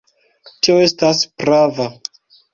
Tio 0.53 0.77
estas 0.85 1.21
prava. 1.43 1.89